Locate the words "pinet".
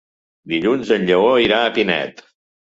1.79-2.27